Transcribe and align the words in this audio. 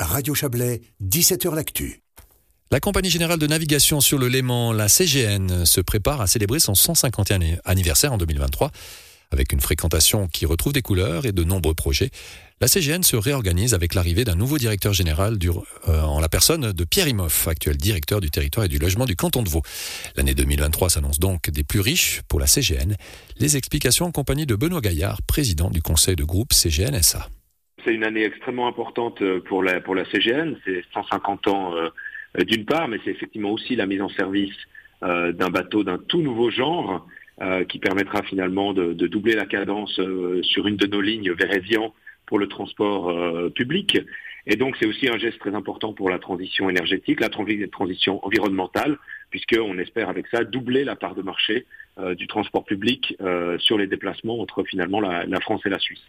Radio 0.00 0.34
Chablais, 0.34 0.80
17h 1.02 1.54
L'Actu. 1.54 2.02
La 2.70 2.80
Compagnie 2.80 3.10
Générale 3.10 3.38
de 3.38 3.46
Navigation 3.46 4.00
sur 4.00 4.18
le 4.18 4.28
Léman, 4.28 4.72
la 4.72 4.88
CGN, 4.88 5.64
se 5.64 5.80
prépare 5.80 6.20
à 6.20 6.26
célébrer 6.26 6.60
son 6.60 6.74
150e 6.74 7.58
anniversaire 7.64 8.12
en 8.12 8.18
2023. 8.18 8.70
Avec 9.30 9.52
une 9.52 9.60
fréquentation 9.60 10.26
qui 10.26 10.46
retrouve 10.46 10.72
des 10.72 10.82
couleurs 10.82 11.26
et 11.26 11.32
de 11.32 11.44
nombreux 11.44 11.74
projets, 11.74 12.10
la 12.60 12.68
CGN 12.68 13.02
se 13.02 13.16
réorganise 13.16 13.74
avec 13.74 13.94
l'arrivée 13.94 14.24
d'un 14.24 14.34
nouveau 14.34 14.58
directeur 14.58 14.92
général 14.92 15.38
euh, 15.88 16.00
en 16.02 16.20
la 16.20 16.28
personne 16.28 16.72
de 16.72 16.84
Pierre 16.84 17.08
Imoff, 17.08 17.46
actuel 17.46 17.76
directeur 17.76 18.20
du 18.20 18.30
territoire 18.30 18.66
et 18.66 18.68
du 18.68 18.78
logement 18.78 19.04
du 19.04 19.16
canton 19.16 19.42
de 19.42 19.48
Vaud. 19.48 19.62
L'année 20.16 20.34
2023 20.34 20.90
s'annonce 20.90 21.18
donc 21.18 21.50
des 21.50 21.64
plus 21.64 21.80
riches 21.80 22.22
pour 22.28 22.40
la 22.40 22.46
CGN. 22.46 22.96
Les 23.36 23.56
explications 23.56 24.06
en 24.06 24.12
compagnie 24.12 24.46
de 24.46 24.54
Benoît 24.54 24.80
Gaillard, 24.80 25.22
président 25.22 25.70
du 25.70 25.82
conseil 25.82 26.16
de 26.16 26.24
groupe 26.24 26.52
CGN-SA. 26.52 27.28
C'est 27.88 27.94
une 27.94 28.04
année 28.04 28.24
extrêmement 28.24 28.68
importante 28.68 29.22
euh, 29.22 29.40
pour 29.40 29.62
la, 29.62 29.80
CGN. 30.12 30.56
C'est 30.66 30.84
150 30.92 31.48
ans 31.48 31.74
euh, 31.74 31.88
d'une 32.44 32.66
part, 32.66 32.86
mais 32.86 32.98
c'est 33.02 33.10
effectivement 33.10 33.50
aussi 33.50 33.76
la 33.76 33.86
mise 33.86 34.02
en 34.02 34.10
service 34.10 34.54
d'un 35.00 35.48
bateau 35.48 35.84
d'un 35.84 35.96
tout 35.96 36.22
nouveau 36.22 36.50
genre 36.50 37.06
euh, 37.40 37.64
qui 37.64 37.78
permettra 37.78 38.24
finalement 38.24 38.72
de, 38.72 38.94
doubler 38.94 39.36
la 39.36 39.46
cadence 39.46 40.00
euh, 40.00 40.42
sur 40.42 40.66
une 40.66 40.74
de 40.74 40.88
nos 40.88 41.00
lignes 41.00 41.30
vers 41.30 41.54
Evian 41.54 41.94
pour 42.26 42.40
le 42.40 42.48
transport 42.48 43.10
euh, 43.10 43.48
public. 43.48 43.96
Et 44.48 44.56
donc 44.56 44.76
c'est 44.80 44.86
aussi 44.86 45.08
un 45.08 45.18
geste 45.18 45.38
très 45.38 45.54
important 45.54 45.92
pour 45.92 46.10
la 46.10 46.18
transition 46.18 46.68
énergétique, 46.68 47.20
la 47.20 47.28
transition 47.28 48.26
environnementale, 48.26 48.98
puisqu'on 49.30 49.78
espère 49.78 50.08
avec 50.08 50.26
ça 50.26 50.42
doubler 50.42 50.82
la 50.82 50.96
part 50.96 51.14
de 51.14 51.22
marché 51.22 51.66
du 52.16 52.26
transport 52.28 52.64
public 52.64 53.16
sur 53.58 53.76
les 53.76 53.86
déplacements 53.86 54.40
entre 54.40 54.62
finalement 54.62 55.00
la 55.00 55.40
France 55.40 55.60
et 55.66 55.68
la 55.68 55.78
Suisse. 55.78 56.02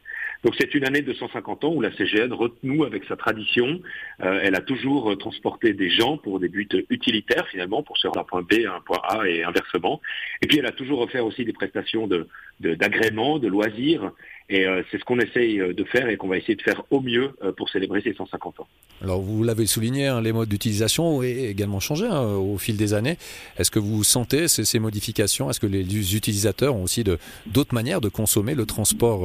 Donc 0.43 0.55
c'est 0.57 0.73
une 0.73 0.85
année 0.85 1.01
de 1.01 1.13
150 1.13 1.63
ans 1.65 1.73
où 1.73 1.81
la 1.81 1.91
CGN 1.95 2.31
retenoue 2.31 2.85
avec 2.85 3.03
sa 3.05 3.15
tradition. 3.15 3.81
Euh, 4.23 4.39
elle 4.41 4.55
a 4.55 4.61
toujours 4.61 5.17
transporté 5.17 5.73
des 5.73 5.89
gens 5.89 6.17
pour 6.17 6.39
des 6.39 6.47
buts 6.47 6.67
utilitaires 6.89 7.47
finalement, 7.49 7.83
pour 7.83 7.97
se 7.97 8.07
rendre 8.07 8.19
d'un 8.19 8.23
point 8.23 8.41
B 8.41 8.65
à 8.65 8.75
un 8.75 8.81
point 8.81 9.01
A 9.03 9.27
et 9.27 9.43
inversement. 9.43 10.01
Et 10.41 10.47
puis 10.47 10.59
elle 10.59 10.65
a 10.65 10.71
toujours 10.71 11.01
offert 11.01 11.25
aussi 11.25 11.43
des 11.45 11.53
prestations 11.53 12.07
de 12.07 12.27
d'agrément, 12.59 13.39
de, 13.39 13.47
loisirs. 13.47 14.11
Et 14.49 14.65
euh, 14.65 14.81
c'est 14.89 14.99
ce 14.99 15.03
qu'on 15.03 15.19
essaye 15.19 15.57
de 15.57 15.83
faire 15.83 16.09
et 16.09 16.17
qu'on 16.17 16.27
va 16.27 16.37
essayer 16.37 16.55
de 16.55 16.61
faire 16.61 16.83
au 16.89 17.01
mieux 17.01 17.31
euh, 17.43 17.51
pour 17.51 17.69
célébrer 17.69 18.01
ces 18.01 18.13
150 18.13 18.59
ans. 18.59 18.67
Alors 19.01 19.21
vous 19.21 19.43
l'avez 19.43 19.65
souligné, 19.65 20.07
hein, 20.07 20.21
les 20.21 20.31
modes 20.31 20.49
d'utilisation 20.49 21.17
ont 21.17 21.23
également 21.23 21.79
changé 21.79 22.05
hein, 22.05 22.23
au 22.23 22.57
fil 22.57 22.75
des 22.75 22.93
années. 22.93 23.17
Est-ce 23.57 23.71
que 23.71 23.79
vous 23.79 24.03
sentez 24.03 24.47
ces, 24.47 24.65
ces 24.65 24.79
modifications? 24.79 25.49
Est-ce 25.49 25.59
que 25.59 25.67
les 25.67 26.15
utilisateurs 26.15 26.75
ont 26.75 26.83
aussi 26.83 27.03
d'autres 27.45 27.73
manières 27.73 28.01
de 28.01 28.09
consommer 28.09 28.55
le 28.55 28.65
transport 28.65 29.21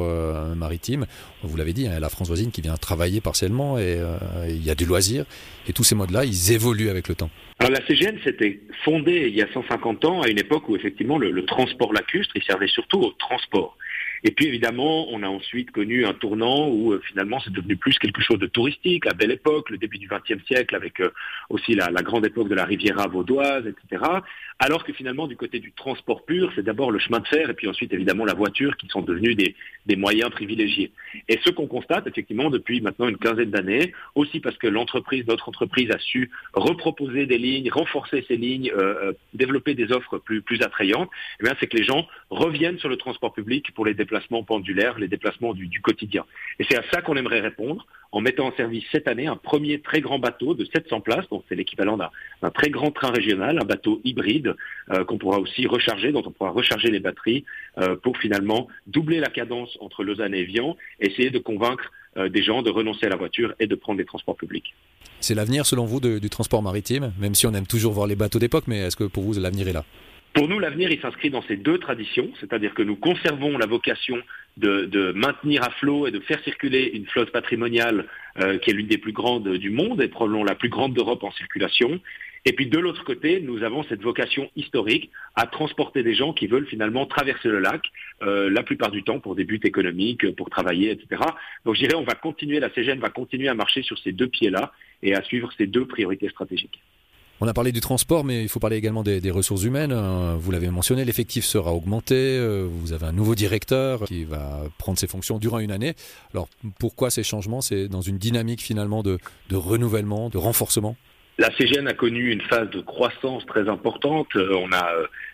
maritime? 0.55 1.07
Vous 1.43 1.57
l'avez 1.57 1.73
dit, 1.73 1.87
hein, 1.89 1.99
la 2.01 2.09
France 2.09 2.29
voisine 2.29 2.51
qui 2.51 2.61
vient 2.61 2.77
travailler 2.77 3.21
partiellement 3.21 3.79
et 3.79 3.99
euh, 3.99 4.17
il 4.49 4.65
y 4.65 4.71
a 4.71 4.75
du 4.75 4.87
loisir. 4.87 5.25
Et 5.69 5.73
tous 5.73 5.85
ces 5.85 5.95
modes-là, 5.95 6.25
ils 6.25 6.53
évoluent 6.53 6.91
avec 6.91 7.09
le 7.09 7.15
temps. 7.15 7.31
Alors 7.59 7.73
la 7.73 7.87
CGN 7.87 8.19
s'était 8.25 8.61
fondée 8.85 9.27
il 9.29 9.35
y 9.35 9.43
a 9.43 9.49
150 9.53 10.05
ans 10.05 10.23
à 10.23 10.29
une 10.29 10.39
époque 10.39 10.69
où 10.69 10.77
effectivement 10.77 11.19
le, 11.19 11.31
le 11.31 11.45
transport 11.45 11.93
lacustre, 11.93 12.35
il 12.37 12.43
servait 12.43 12.67
surtout 12.67 13.01
au 13.01 13.13
transport. 13.13 13.77
Et 14.23 14.31
puis 14.31 14.47
évidemment, 14.47 15.09
on 15.11 15.23
a 15.23 15.29
ensuite 15.29 15.71
connu 15.71 16.07
un 16.07 16.15
tournant 16.15 16.69
où 16.69 16.93
euh, 16.93 17.03
finalement 17.09 17.41
c'est 17.41 17.53
devenu 17.53 17.77
plus 17.77 17.99
quelque 17.99 18.23
chose 18.23 18.39
de 18.39 18.47
touristique, 18.47 19.05
la 19.05 19.13
belle 19.13 19.33
époque, 19.33 19.71
le 19.71 19.79
début 19.79 19.99
du 19.99 20.09
XXe 20.09 20.45
siècle, 20.47 20.77
avec 20.77 21.01
euh, 21.01 21.11
aussi 21.51 21.75
la, 21.75 21.91
grande 22.03 22.27
époque 22.27 22.49
de 22.49 22.55
la 22.55 22.65
Riviera 22.65 23.07
vaudoise, 23.09 23.67
etc. 23.67 24.03
Alors 24.59 24.85
que 24.85 24.93
finalement, 24.93 25.27
du 25.27 25.37
côté 25.37 25.59
du 25.59 25.73
transport 25.73 26.25
pur, 26.25 26.53
c'est 26.55 26.63
d'abord 26.63 26.91
le 26.91 26.99
chemin 26.99 27.21
de 27.21 27.27
fer 27.27 27.51
et 27.51 27.55
puis 27.55 27.69
ensuite 27.69 27.93
évidemment 27.93 28.25
la 28.25 28.35
voiture 28.35 28.77
qui 28.77 28.87
sont 28.89 29.03
devenus 29.03 29.37
des, 29.37 29.55
des 29.87 29.97
moyens 29.97 30.31
privilégiés. 30.31 30.93
Et 31.29 31.39
ce 31.45 31.51
qu'on 31.51 31.67
constate 31.67 32.07
effectivement 32.07 32.51
depuis 32.51 32.81
maintenant 32.81 33.09
une 33.09 33.17
quinzaine 33.17 33.51
d'années, 33.51 33.93
aussi 34.15 34.41
parce 34.41 34.57
que 34.57 34.67
l'entreprise, 34.67 35.27
notre 35.27 35.49
entreprise 35.49 35.91
a 35.91 35.99
su 35.99 36.31
reproposer 36.53 37.27
des 37.27 37.39
lignes, 37.39 37.71
renforcer 37.71 38.25
ces 38.29 38.37
lignes, 38.37 38.71
euh, 38.77 39.13
développer 39.33 39.75
des 39.75 39.93
offres 39.93 40.19
plus, 40.19 40.43
plus 40.43 40.63
attrayantes, 40.63 41.11
eh 41.43 41.49
c'est 41.61 41.67
que 41.67 41.77
les 41.77 41.85
gens 41.85 42.07
reviennent 42.31 42.79
sur 42.79 42.89
le 42.89 42.97
transport 42.97 43.33
public 43.33 43.73
pour 43.75 43.87
les 43.87 43.95
déplacements 44.05 44.43
pendulaires, 44.43 44.99
les 44.99 45.09
déplacements 45.09 45.55
du, 45.55 45.81
quotidien. 45.81 46.25
Et 46.59 46.65
c'est 46.69 46.77
à 46.77 46.83
ça 46.93 47.03
qu'on 47.03 47.17
aimerait 47.17 47.41
répondre 47.41 47.87
en 48.13 48.21
mettant 48.21 48.47
en 48.47 48.53
service 48.53 48.85
cette 48.93 49.09
année 49.09 49.27
un 49.27 49.37
premier 49.37 49.81
très 49.81 50.01
grand 50.01 50.19
bateau 50.19 50.55
de 50.55 50.65
700 50.65 51.01
places, 51.01 51.29
donc 51.31 51.43
c'est 51.49 51.57
l'équivalent 51.57 51.97
d'un 51.97 52.51
très 52.51 52.71
grand 52.71 52.91
train 52.91 53.11
régional, 53.11 53.59
un 53.61 53.65
bateau 53.65 54.01
hybride 54.05 54.55
euh, 54.93 55.05
qu'on 55.05 55.19
pourra 55.19 55.39
aussi 55.39 55.67
recharger, 55.67 56.13
dont 56.13 56.23
on 56.25 56.31
pourra 56.31 56.51
recharger 56.51 56.91
les 56.91 57.01
batteries 57.01 57.45
euh, 57.79 57.97
pour 57.97 58.17
finalement 58.19 58.69
doubler 58.87 59.19
la 59.19 59.31
cadence 59.31 59.77
entre 59.81 60.05
Lausanne 60.05 60.35
et 60.35 60.41
Evian, 60.41 60.77
essayer 61.01 61.31
de 61.31 61.39
convaincre 61.39 61.91
euh, 62.17 62.29
des 62.29 62.43
gens 62.43 62.63
de 62.63 62.71
renoncer 62.71 63.07
à 63.07 63.09
la 63.09 63.17
voiture 63.17 63.55
et 63.59 63.67
de 63.67 63.75
prendre 63.75 63.99
des 63.99 64.05
transports 64.05 64.37
publics. 64.37 64.75
C'est 65.21 65.35
l'avenir 65.35 65.67
selon 65.67 65.87
vous 65.87 66.01
du 66.01 66.31
transport 66.31 66.63
maritime, 66.63 67.13
même 67.19 67.35
si 67.35 67.47
on 67.47 67.55
aime 67.55 67.67
toujours 67.67 67.93
voir 67.93 68.07
les 68.07 68.15
bateaux 68.15 68.39
d'époque, 68.39 68.65
mais 68.67 68.79
est-ce 68.81 68.97
que 68.97 69.05
pour 69.05 69.25
vous 69.25 69.41
l'avenir 69.41 69.67
est 69.67 69.73
là? 69.73 69.85
Pour 70.35 70.49
nous, 70.49 70.59
l'avenir, 70.59 70.91
il 70.91 71.01
s'inscrit 71.01 71.31
dans 71.31 71.43
ces 71.43 71.57
deux 71.57 71.79
traditions, 71.79 72.29
c'est-à-dire 72.41 72.75
que 72.75 72.83
nous 72.83 72.97
conservons 72.97 73.57
la 73.57 73.67
vocation 73.67 74.19
de, 74.57 75.13
maintenir 75.13 75.63
à 75.63 75.71
flot 75.71 76.09
et 76.09 76.11
de 76.11 76.19
faire 76.21 76.43
circuler 76.43 76.91
une 76.95 77.07
flotte 77.07 77.31
patrimoniale 77.31 78.07
euh, 78.41 78.59
qui 78.59 78.71
est 78.71 78.73
l'une 78.73 78.89
des 78.89 78.99
plus 78.99 79.13
grandes 79.13 79.49
du 79.49 79.71
monde 79.71 80.03
et 80.03 80.09
probablement 80.09 80.45
la 80.45 80.57
plus 80.57 80.69
grande 80.69 80.93
d'Europe 80.93 81.23
en 81.23 81.31
circulation. 81.33 82.01
Et 82.47 82.53
puis 82.53 82.67
de 82.67 82.79
l'autre 82.79 83.05
côté, 83.05 83.41
nous 83.41 83.63
avons 83.63 83.85
cette 83.85 84.03
vocation 84.03 84.51
historique 84.57 85.11
à 85.37 85.47
transporter 85.47 86.03
des 86.03 86.15
gens 86.15 86.33
qui 86.33 86.49
veulent 86.49 86.67
finalement 86.67 87.07
traverser 87.07 87.49
le 87.49 87.61
lac, 87.61 87.83
euh, 88.23 88.51
la 88.51 88.63
plupart 88.65 88.91
du 88.91 89.03
temps 89.03 89.21
pour 89.21 89.37
des 89.37 89.45
buts 89.45 89.61
économiques, 89.63 90.35
pour 90.35 90.51
travailler, 90.51 90.91
etc. 90.91 91.23
Donc 91.65 91.77
je 91.77 91.81
dirais, 91.81 91.95
on 91.95 92.05
va 92.05 92.15
continuer, 92.15 92.59
la 92.61 92.71
CGN 92.71 92.99
va 92.99 93.09
continuer 93.09 93.49
à 93.49 93.55
marcher 93.55 93.83
sur 93.83 93.99
ces 93.99 94.13
deux 94.13 94.29
pieds-là 94.29 94.73
et 95.03 95.15
à 95.15 95.23
suivre 95.23 95.51
ces 95.57 95.67
deux 95.67 95.87
priorités 95.87 96.29
stratégiques. 96.29 96.81
On 97.41 97.49
a 97.49 97.53
parlé 97.53 97.73
du 97.73 97.81
transport, 97.81 98.25
mais 98.25 98.43
il 98.43 98.49
faut 98.49 98.61
parler 98.61 98.77
également 98.77 99.03
des, 99.03 99.31
ressources 99.31 99.65
humaines. 99.65 99.93
Euh, 99.93 100.37
vous 100.39 100.53
l'avez 100.53 100.71
mentionné, 100.71 101.05
l'effectif 101.05 101.45
sera 101.45 101.73
augmenté. 101.73 102.15
Euh, 102.15 102.67
vous 102.71 102.93
avez 102.93 103.07
un 103.07 103.13
nouveau 103.13 103.35
directeur 103.35 104.05
qui 104.05 104.25
va 104.25 104.63
prendre 104.79 104.99
ses 104.99 105.09
fonctions 105.09 105.39
durant 105.39 105.59
une 105.59 105.73
année. 105.73 105.95
Alors 106.33 106.49
pourquoi 106.79 107.11
ces 107.11 107.25
changements? 107.25 107.61
C'est 107.61 107.89
dans 107.89 108.03
une 108.03 108.19
dynamique 108.19 108.61
finalement 108.61 109.03
de 109.03 109.19
renouvellement, 109.53 110.29
de 110.29 110.39
renforcement? 110.39 110.97
La 111.37 111.51
CGN 111.57 111.89
a 111.89 111.95
connu 111.95 112.31
une 112.31 112.43
phase 112.43 112.71
de 112.71 112.81
croissance 112.81 113.45
très 113.47 113.69
importante. 113.69 114.29
Euh, 114.37 114.55
on 114.55 114.71
a 114.73 114.89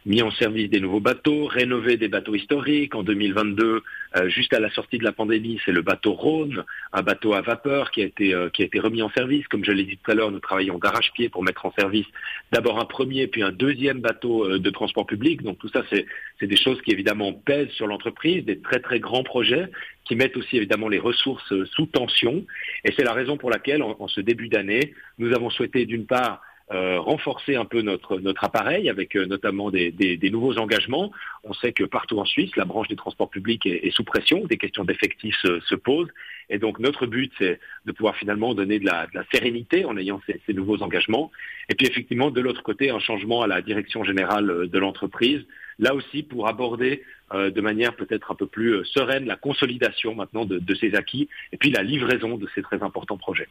mis 0.06 0.22
en 0.22 0.30
service 0.30 0.70
des 0.70 0.80
nouveaux 0.80 1.00
bateaux, 1.00 1.44
rénové 1.44 1.98
des 1.98 2.08
bateaux 2.08 2.34
historiques. 2.34 2.94
En 2.94 3.02
2022, 3.02 3.82
euh, 4.16 4.28
juste 4.28 4.52
à 4.52 4.60
la 4.60 4.70
sortie 4.70 4.98
de 4.98 5.04
la 5.04 5.12
pandémie, 5.12 5.60
c'est 5.64 5.72
le 5.72 5.82
bateau 5.82 6.12
Rhône, 6.12 6.64
un 6.92 7.02
bateau 7.02 7.34
à 7.34 7.40
vapeur 7.40 7.90
qui 7.90 8.02
a 8.02 8.04
été 8.06 8.34
qui 8.52 8.62
a 8.62 8.64
été 8.64 8.80
remis 8.80 9.02
en 9.02 9.10
service. 9.10 9.46
Comme 9.48 9.64
je 9.64 9.72
l'ai 9.72 9.84
dit 9.84 9.98
tout 10.02 10.10
à 10.10 10.14
l'heure, 10.14 10.30
nous 10.30 10.40
travaillons 10.40 10.78
d'arrache-pied 10.78 11.28
pour 11.28 11.42
mettre 11.42 11.66
en 11.66 11.72
service 11.72 12.06
d'abord 12.52 12.80
un 12.80 12.84
premier 12.84 13.26
puis 13.26 13.42
un 13.42 13.52
deuxième 13.52 14.00
bateau 14.00 14.58
de 14.58 14.70
transport 14.70 15.06
public. 15.06 15.42
Donc 15.42 15.58
tout 15.58 15.68
ça, 15.68 15.82
c'est 15.90 16.46
des 16.46 16.56
choses 16.56 16.80
qui 16.82 16.92
évidemment 16.92 17.32
pèsent 17.32 17.70
sur 17.70 17.86
l'entreprise, 17.86 18.44
des 18.44 18.60
très 18.60 18.80
très 18.80 19.00
grands 19.00 19.24
projets 19.24 19.68
qui 20.04 20.16
mettent 20.16 20.36
aussi 20.36 20.56
évidemment 20.56 20.88
les 20.88 20.98
ressources 20.98 21.54
sous 21.66 21.86
tension. 21.86 22.44
Et 22.84 22.92
c'est 22.96 23.04
la 23.04 23.12
raison 23.12 23.36
pour 23.36 23.48
laquelle, 23.48 23.82
en, 23.82 24.08
ce 24.08 24.20
début 24.20 24.48
d'année, 24.48 24.94
nous 25.18 25.32
avons 25.32 25.50
souhaité 25.50 25.86
d'une 25.86 26.06
part 26.06 26.42
euh, 26.72 27.00
renforcer 27.00 27.56
un 27.56 27.64
peu 27.64 27.82
notre, 27.82 28.20
appareil 28.42 28.88
avec 28.88 29.16
euh, 29.16 29.26
notamment 29.26 29.70
des, 29.70 30.18
nouveaux 30.30 30.56
engagements. 30.58 31.10
On 31.44 31.52
sait 31.52 31.72
que 31.72 31.84
partout 31.84 32.18
en 32.18 32.24
Suisse, 32.24 32.54
la 32.56 32.64
branche 32.64 32.88
des 32.88 32.96
transports 32.96 33.30
publics 33.30 33.66
est, 33.66 33.90
sous 33.90 34.04
pression, 34.04 34.44
des 34.46 34.56
questions 34.56 34.84
d'effectifs 34.84 35.36
se, 35.42 35.60
se, 35.60 35.74
posent. 35.74 36.10
Et 36.48 36.58
donc 36.58 36.78
notre 36.78 37.06
but, 37.06 37.32
c'est 37.38 37.58
de 37.86 37.92
pouvoir 37.92 38.16
finalement 38.16 38.54
donner 38.54 38.78
de 38.78 38.86
la, 38.86 39.06
de 39.06 39.20
sérénité 39.32 39.84
en 39.84 39.96
ayant 39.96 40.20
ces, 40.26 40.54
nouveaux 40.54 40.82
engagements. 40.82 41.30
Et 41.68 41.74
puis 41.74 41.86
effectivement, 41.86 42.30
de 42.30 42.40
l'autre 42.40 42.62
côté, 42.62 42.90
un 42.90 42.98
changement 42.98 43.42
à 43.42 43.46
la 43.46 43.62
direction 43.62 44.04
générale 44.04 44.68
de 44.68 44.78
l'entreprise, 44.78 45.44
là 45.80 45.94
aussi 45.94 46.22
pour 46.22 46.46
aborder 46.46 47.02
euh, 47.32 47.50
de 47.50 47.60
manière 47.60 47.94
peut-être 47.96 48.30
un 48.30 48.34
peu 48.34 48.46
plus 48.46 48.74
euh, 48.74 48.84
sereine 48.84 49.24
la 49.24 49.36
consolidation 49.36 50.14
maintenant 50.14 50.44
de, 50.44 50.74
ces 50.74 50.94
acquis 50.94 51.28
et 51.52 51.56
puis 51.56 51.70
la 51.70 51.82
livraison 51.82 52.36
de 52.36 52.48
ces 52.54 52.62
très 52.62 52.82
importants 52.82 53.16
projets. 53.16 53.48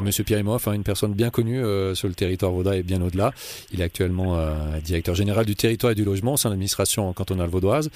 Monsieur 0.00 0.24
Pierre 0.24 0.38
Imoff, 0.38 0.68
hein, 0.68 0.72
une 0.72 0.84
personne 0.84 1.12
bien 1.12 1.30
connue 1.30 1.62
euh, 1.62 1.94
sur 1.94 2.08
le 2.08 2.14
territoire 2.14 2.52
vaudois 2.52 2.76
et 2.76 2.82
bien 2.82 3.02
au-delà. 3.02 3.32
Il 3.72 3.80
est 3.80 3.84
actuellement 3.84 4.38
directeur 4.84 5.14
général 5.14 5.44
du 5.44 5.56
territoire 5.56 5.92
et 5.92 5.94
du 5.94 6.04
logement 6.04 6.34
de 6.34 6.40
l'administration 6.44 7.12
cantonale 7.12 7.48
vaudoise. 7.48 7.90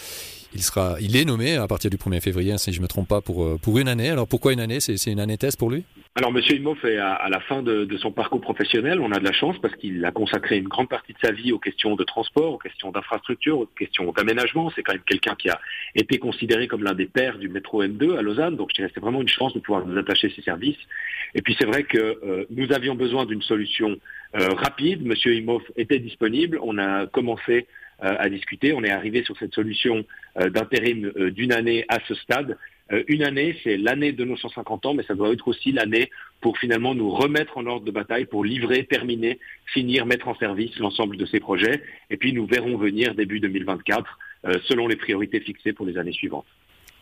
Il, 0.54 0.62
sera, 0.62 0.96
il 1.00 1.16
est 1.16 1.24
nommé 1.24 1.56
à 1.56 1.66
partir 1.66 1.90
du 1.90 1.96
1er 1.96 2.20
février, 2.20 2.58
si 2.58 2.72
je 2.72 2.78
ne 2.78 2.82
me 2.82 2.88
trompe 2.88 3.08
pas, 3.08 3.20
pour, 3.20 3.58
pour 3.60 3.78
une 3.78 3.88
année. 3.88 4.10
Alors 4.10 4.26
pourquoi 4.26 4.52
une 4.52 4.60
année? 4.60 4.80
C'est 4.80 5.06
une 5.06 5.20
année 5.20 5.38
test 5.38 5.58
pour 5.58 5.70
lui? 5.70 5.84
Alors, 6.14 6.30
Monsieur 6.30 6.56
Imoff 6.56 6.84
est 6.84 6.98
à, 6.98 7.26
la 7.30 7.40
fin 7.40 7.62
de, 7.62 7.88
son 7.96 8.12
parcours 8.12 8.42
professionnel. 8.42 9.00
On 9.00 9.12
a 9.12 9.18
de 9.18 9.24
la 9.24 9.32
chance 9.32 9.58
parce 9.62 9.74
qu'il 9.76 10.04
a 10.04 10.10
consacré 10.10 10.58
une 10.58 10.68
grande 10.68 10.90
partie 10.90 11.14
de 11.14 11.18
sa 11.24 11.32
vie 11.32 11.52
aux 11.52 11.58
questions 11.58 11.96
de 11.96 12.04
transport, 12.04 12.52
aux 12.52 12.58
questions 12.58 12.90
d'infrastructure, 12.92 13.60
aux 13.60 13.66
questions 13.66 14.12
d'aménagement. 14.12 14.70
C'est 14.76 14.82
quand 14.82 14.92
même 14.92 15.02
quelqu'un 15.06 15.34
qui 15.36 15.48
a 15.48 15.58
été 15.94 16.18
considéré 16.18 16.68
comme 16.68 16.84
l'un 16.84 16.92
des 16.92 17.06
pères 17.06 17.38
du 17.38 17.48
métro 17.48 17.82
M2 17.82 18.18
à 18.18 18.20
Lausanne. 18.20 18.56
Donc, 18.56 18.68
je 18.76 18.82
dirais 18.82 18.92
vraiment 19.00 19.22
une 19.22 19.28
chance 19.28 19.54
de 19.54 19.60
pouvoir 19.60 19.86
nous 19.86 19.98
attacher 19.98 20.30
ses 20.36 20.42
services. 20.42 20.76
Et 21.34 21.40
puis, 21.40 21.56
c'est 21.58 21.66
vrai 21.66 21.84
que 21.84 21.96
euh, 21.98 22.44
nous 22.50 22.70
avions 22.74 22.94
besoin 22.94 23.24
d'une 23.24 23.40
solution 23.40 23.96
euh, 24.38 24.48
rapide. 24.50 25.06
Monsieur 25.06 25.34
Imoff 25.34 25.62
était 25.76 25.98
disponible. 25.98 26.58
On 26.62 26.76
a 26.76 27.06
commencé 27.06 27.66
euh, 28.04 28.16
à 28.18 28.28
discuter. 28.28 28.74
On 28.74 28.84
est 28.84 28.90
arrivé 28.90 29.24
sur 29.24 29.34
cette 29.38 29.54
solution 29.54 30.04
d'intérim 30.36 31.10
d'une 31.30 31.52
année 31.52 31.86
à 31.88 32.00
ce 32.06 32.14
stade. 32.16 32.58
Euh, 32.92 33.02
une 33.08 33.22
année, 33.22 33.56
c'est 33.64 33.76
l'année 33.76 34.12
de 34.12 34.24
nos 34.24 34.36
150 34.36 34.86
ans, 34.86 34.94
mais 34.94 35.02
ça 35.04 35.14
doit 35.14 35.32
être 35.32 35.48
aussi 35.48 35.72
l'année 35.72 36.10
pour 36.40 36.58
finalement 36.58 36.94
nous 36.94 37.10
remettre 37.10 37.58
en 37.58 37.66
ordre 37.66 37.84
de 37.84 37.90
bataille, 37.90 38.26
pour 38.26 38.44
livrer, 38.44 38.84
terminer, 38.84 39.38
finir, 39.66 40.06
mettre 40.06 40.28
en 40.28 40.36
service 40.36 40.76
l'ensemble 40.78 41.16
de 41.16 41.26
ces 41.26 41.40
projets. 41.40 41.82
Et 42.10 42.16
puis 42.16 42.32
nous 42.32 42.46
verrons 42.46 42.76
venir 42.76 43.14
début 43.14 43.40
2024 43.40 44.18
selon 44.64 44.88
les 44.88 44.96
priorités 44.96 45.38
fixées 45.38 45.72
pour 45.72 45.86
les 45.86 45.96
années 45.98 46.12
suivantes 46.12 46.46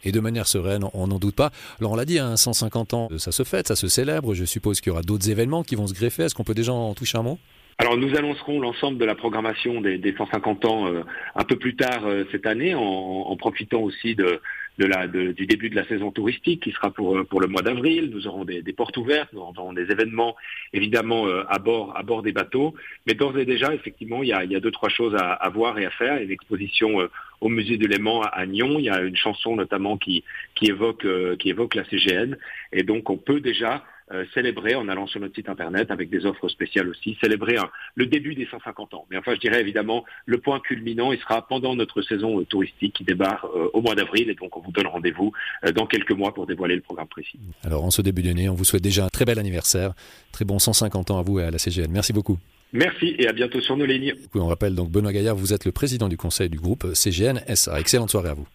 et 0.05 0.13
de 0.13 0.21
manière 0.21 0.47
sereine, 0.47 0.85
on 0.95 1.09
n'en 1.09 1.19
doute 1.19 1.37
pas. 1.37 1.51
Alors 1.79 1.93
on 1.93 1.97
l'a 1.97 2.05
dit, 2.05 2.19
150 2.19 2.95
hein, 2.95 2.97
ans, 2.97 3.09
ça 3.19 3.33
se 3.33 3.45
fête, 3.45 3.69
ça 3.69 3.77
se 3.77 3.89
célèbre. 3.89 4.35
Je 4.35 4.45
suppose 4.45 4.81
qu'il 4.81 4.91
y 4.91 4.93
aura 4.93 5.03
d'autres 5.03 5.31
événements 5.31 5.63
qui 5.63 5.75
vont 5.75 5.87
se 5.87 5.95
greffer. 5.95 6.25
Est-ce 6.25 6.35
qu'on 6.35 6.45
peut 6.45 6.55
déjà 6.55 6.73
en 6.73 6.95
toucher 6.95 7.19
un 7.19 7.23
mot? 7.23 7.39
Alors 7.79 7.97
nous 7.97 8.15
annoncerons 8.15 8.61
l'ensemble 8.61 8.99
de 8.99 9.07
la 9.07 9.15
programmation 9.15 9.81
des, 9.81 10.15
150 10.15 10.65
ans 10.67 10.87
euh, 10.87 11.03
un 11.35 11.45
peu 11.45 11.57
plus 11.57 11.77
tard 11.77 12.05
euh, 12.05 12.25
cette 12.31 12.45
année, 12.45 12.75
en, 12.75 13.35
profitant 13.37 13.81
aussi 13.81 14.15
de, 14.15 14.43
la, 14.85 15.07
du 15.07 15.47
début 15.47 15.71
de 15.71 15.77
la 15.77 15.87
saison 15.87 16.11
touristique 16.11 16.63
qui 16.63 16.73
sera 16.73 16.91
pour, 16.91 17.25
pour 17.27 17.41
le 17.41 17.47
mois 17.47 17.63
d'avril. 17.63 18.11
Nous 18.13 18.27
aurons 18.27 18.45
des, 18.45 18.63
portes 18.73 18.97
ouvertes, 18.97 19.33
nous 19.33 19.41
aurons 19.41 19.73
des 19.73 19.91
événements 19.91 20.37
évidemment 20.73 21.27
euh, 21.27 21.43
à, 21.49 21.59
bord, 21.59 21.97
à 21.97 22.03
bord 22.03 22.23
des 22.23 22.33
bateaux. 22.33 22.75
Mais 23.07 23.15
d'ores 23.15 23.39
et 23.39 23.45
déjà, 23.45 23.75
effectivement, 23.75 24.23
il 24.23 24.29
y 24.29 24.33
a, 24.33 24.45
il 24.45 24.53
y 24.53 24.57
a 24.57 24.61
deux, 24.61 24.71
trois 24.71 24.89
choses 24.89 25.15
à, 25.17 25.49
voir 25.51 25.79
et 25.79 25.87
à 25.87 25.91
faire. 25.91 26.17
Il 26.17 26.19
y 26.19 26.23
a 26.23 26.25
une 26.25 26.31
exposition 26.31 27.09
au 27.41 27.49
musée 27.49 27.77
de 27.77 27.87
Léman 27.87 28.23
à, 28.23 28.47
Nyon. 28.47 28.79
Il 28.79 28.85
y 28.85 28.91
a 28.91 29.01
une 29.01 29.17
chanson 29.17 29.57
notamment 29.57 29.97
qui, 29.97 30.25
qui, 30.55 30.67
évoque, 30.67 31.07
qui 31.39 31.51
évoque 31.51 31.75
la 31.75 31.85
CGN. 31.85 32.37
Et 32.73 32.83
donc 32.83 33.11
on 33.11 33.17
peut 33.17 33.41
déjà 33.41 33.85
euh, 34.13 34.25
célébrer 34.35 34.75
en 34.75 34.89
allant 34.89 35.07
sur 35.07 35.21
notre 35.21 35.35
site 35.35 35.49
internet 35.49 35.91
avec 35.91 36.11
des 36.11 36.27
offres 36.27 36.49
spéciales 36.49 36.89
aussi, 36.89 37.17
célébrer 37.23 37.57
le 37.95 38.07
début 38.07 38.35
des 38.35 38.47
150 38.51 38.95
ans. 38.95 39.07
Mais 39.11 39.17
enfin, 39.17 39.35
je 39.35 39.41
dirais 39.41 39.61
évidemment, 39.61 40.05
le 40.27 40.39
point 40.39 40.61
culminant, 40.61 41.13
il 41.13 41.21
sera 41.21 41.47
pendant 41.47 41.77
notre 41.77 42.03
saison 42.03 42.41
euh, 42.41 42.45
touristique 42.45 42.95
qui 42.95 43.05
débarque 43.05 43.45
euh, 43.45 43.69
au 43.73 43.81
mois 43.81 43.95
d'avril 43.95 44.31
et 44.31 44.35
donc 44.35 44.57
on 44.57 44.61
vous 44.61 44.73
donne 44.73 44.87
rendez-vous 44.87 45.33
dans 45.75 45.87
quelques 45.87 46.13
mois 46.13 46.35
pour 46.35 46.47
dévoiler 46.47 46.75
le 46.75 46.81
programme 46.81 47.09
précis. 47.09 47.39
Alors, 47.63 47.85
en 47.85 47.91
ce 47.91 48.03
début 48.03 48.23
d'année, 48.23 48.49
on 48.49 48.55
vous 48.55 48.65
souhaite 48.65 48.83
déjà 48.83 49.05
un 49.05 49.09
très 49.09 49.25
bel 49.25 49.39
anniversaire, 49.39 49.93
très 50.33 50.45
bon 50.45 50.59
150 50.59 51.11
ans 51.11 51.19
à 51.19 51.23
vous 51.23 51.39
et 51.39 51.45
à 51.45 51.51
la 51.51 51.59
CGN. 51.59 51.91
Merci 51.91 52.13
beaucoup. 52.13 52.39
Merci 52.73 53.17
et 53.19 53.27
à 53.27 53.33
bientôt 53.33 53.61
sur 53.61 53.77
nos 53.77 53.87
lignes. 53.87 54.15
On 54.35 54.47
rappelle 54.47 54.75
donc 54.75 54.91
Benoît 54.91 55.13
Gaillard, 55.13 55.37
vous 55.37 55.53
êtes 55.53 55.65
le 55.65 55.73
président 55.73 56.09
du 56.09 56.17
conseil 56.17 56.49
du 56.49 56.59
groupe 56.59 56.87
CGN 56.95 57.41
SA. 57.55 57.81
Excellente 57.81 58.11
soirée 58.11 58.31
à 58.31 58.35
vous. 58.35 58.47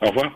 Au 0.00 0.08
revoir. 0.08 0.32